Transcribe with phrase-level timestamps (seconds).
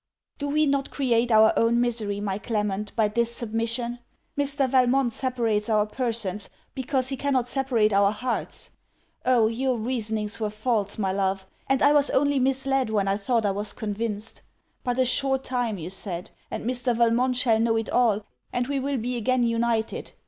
[0.39, 3.99] Do we not create our own misery, my Clement, by this submission?
[4.35, 4.67] Mr.
[4.67, 8.71] Valmont separates our persons, because he cannot separate our hearts.
[9.27, 9.45] Oh!
[9.45, 13.51] your reasonings were false, my love; and I was only misled when I thought I
[13.51, 14.41] was convinced!
[14.83, 16.97] 'But a short time,' you said, 'and Mr.
[16.97, 20.13] Valmont shall know it all, and we will be again united.'